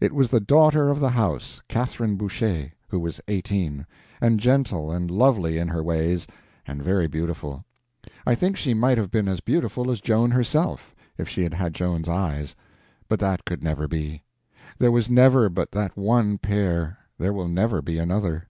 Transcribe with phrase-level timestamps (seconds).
[0.00, 3.84] It was the daughter of the house, Catherine Boucher, who was eighteen,
[4.18, 6.26] and gentle and lovely in her ways,
[6.64, 7.66] and very beautiful.
[8.26, 11.74] I think she might have been as beautiful as Joan herself, if she had had
[11.74, 12.56] Joan's eyes.
[13.06, 14.22] But that could never be.
[14.78, 18.48] There was never but that one pair, there will never be another.